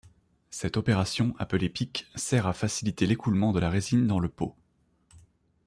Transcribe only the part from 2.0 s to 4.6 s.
sert à faciliter l’écoulement de la résine dans le pot.